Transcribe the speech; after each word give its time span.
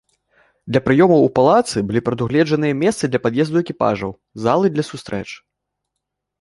Для 0.71 0.79
прыёмаў 0.87 1.21
у 1.25 1.29
палацы 1.39 1.77
былі 1.91 2.01
прадугледжаныя 2.07 2.73
месцы 2.83 3.03
для 3.13 3.23
пад'езду 3.27 3.57
экіпажаў, 3.65 4.11
залы 4.47 4.67
для 4.77 4.83
сустрэч. 4.93 5.27